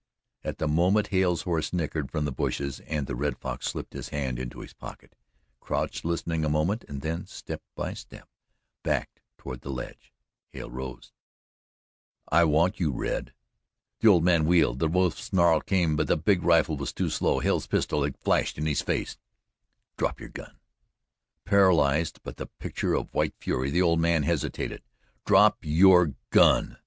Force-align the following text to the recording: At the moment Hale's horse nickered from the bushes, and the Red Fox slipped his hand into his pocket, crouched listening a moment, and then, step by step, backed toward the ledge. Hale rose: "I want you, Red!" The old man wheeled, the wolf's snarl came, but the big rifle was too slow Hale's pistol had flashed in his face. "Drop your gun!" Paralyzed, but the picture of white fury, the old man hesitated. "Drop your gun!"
At 0.43 0.57
the 0.57 0.67
moment 0.67 1.09
Hale's 1.09 1.43
horse 1.43 1.71
nickered 1.71 2.09
from 2.09 2.25
the 2.25 2.31
bushes, 2.31 2.79
and 2.87 3.05
the 3.05 3.15
Red 3.15 3.37
Fox 3.37 3.67
slipped 3.67 3.93
his 3.93 4.09
hand 4.09 4.39
into 4.39 4.61
his 4.61 4.73
pocket, 4.73 5.15
crouched 5.59 6.03
listening 6.03 6.43
a 6.43 6.49
moment, 6.49 6.83
and 6.87 7.03
then, 7.03 7.27
step 7.27 7.61
by 7.75 7.93
step, 7.93 8.27
backed 8.81 9.21
toward 9.37 9.61
the 9.61 9.69
ledge. 9.69 10.11
Hale 10.53 10.71
rose: 10.71 11.13
"I 12.27 12.45
want 12.45 12.79
you, 12.79 12.89
Red!" 12.91 13.31
The 13.99 14.07
old 14.07 14.23
man 14.23 14.45
wheeled, 14.45 14.79
the 14.79 14.87
wolf's 14.87 15.25
snarl 15.25 15.61
came, 15.61 15.95
but 15.95 16.07
the 16.07 16.17
big 16.17 16.41
rifle 16.41 16.77
was 16.77 16.91
too 16.91 17.11
slow 17.11 17.37
Hale's 17.37 17.67
pistol 17.67 18.01
had 18.03 18.17
flashed 18.17 18.57
in 18.57 18.65
his 18.65 18.81
face. 18.81 19.19
"Drop 19.97 20.19
your 20.19 20.29
gun!" 20.29 20.57
Paralyzed, 21.45 22.19
but 22.23 22.37
the 22.37 22.47
picture 22.47 22.95
of 22.95 23.13
white 23.13 23.35
fury, 23.39 23.69
the 23.69 23.83
old 23.83 23.99
man 23.99 24.23
hesitated. 24.23 24.81
"Drop 25.27 25.57
your 25.61 26.15
gun!" 26.31 26.77